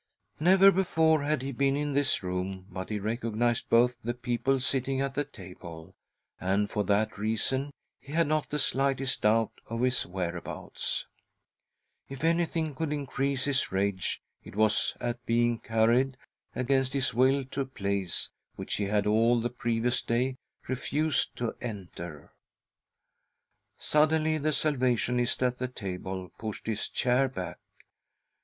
Never 0.39 0.71
before 0.71 1.21
had 1.21 1.43
he 1.43 1.51
been 1.51 1.75
in 1.77 1.93
this 1.93 2.23
room, 2.23 2.65
but 2.71 2.89
he 2.89 2.97
recognised 2.97 3.69
both 3.69 3.97
the 4.03 4.15
people 4.15 4.59
sitting 4.59 4.99
at 4.99 5.13
the 5.13 5.23
table, 5.23 5.93
and, 6.39 6.71
for 6.71 6.83
that 6.85 7.19
reason, 7.19 7.69
he 7.99 8.13
had 8.13 8.25
not 8.25 8.49
the 8.49 8.57
slightest 8.57 9.21
doubt 9.21 9.51
of 9.67 9.81
his 9.83 10.03
whereabouts. 10.07 11.05
If 12.09 12.23
anything 12.23 12.73
could 12.73 12.91
increase 12.91 13.43
his 13.45 13.71
rage, 13.71 14.19
it 14.43 14.55
was 14.55 14.95
at 14.99 15.23
being 15.27 15.59
carried, 15.59 16.17
against 16.55 16.93
his 16.93 17.13
will, 17.13 17.45
to 17.51 17.61
a 17.61 17.65
place 17.67 18.31
which 18.55 18.77
he 18.77 18.85
had, 18.85 19.05
all 19.05 19.39
the 19.39 19.51
previous 19.51 20.01
day, 20.01 20.35
refused 20.67 21.35
to 21.35 21.55
enter. 21.61 22.31
Suddenly 23.77 24.39
the 24.39 24.51
Salvationist 24.51 25.43
at 25.43 25.59
the 25.59 25.67
table 25.67 26.31
pushed 26.39 26.65
his 26.65 26.89
chair 26.89 27.29
back. 27.29 27.59